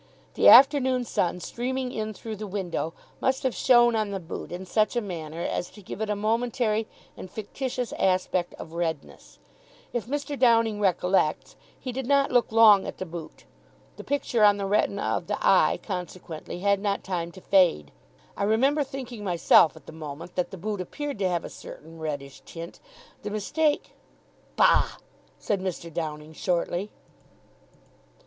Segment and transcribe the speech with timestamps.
[0.33, 4.65] The afternoon sun, streaming in through the window, must have shone on the boot in
[4.65, 9.37] such a manner as to give it a momentary and fictitious aspect of redness.
[9.93, 10.39] If Mr.
[10.39, 13.45] Downing recollects, he did not look long at the boot.
[13.97, 17.91] The picture on the retina of the eye, consequently, had not time to fade.
[18.35, 21.99] I remember thinking myself, at the moment, that the boot appeared to have a certain
[21.99, 22.79] reddish tint.
[23.21, 23.91] The mistake"
[24.55, 24.93] "Bah!"
[25.37, 25.93] said Mr.
[25.93, 26.89] Downing shortly.